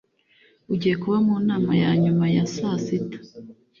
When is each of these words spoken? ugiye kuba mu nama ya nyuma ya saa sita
ugiye 0.73 0.95
kuba 1.01 1.17
mu 1.25 1.35
nama 1.49 1.71
ya 1.81 1.91
nyuma 2.03 2.25
ya 2.35 2.45
saa 2.55 2.77
sita 2.85 3.19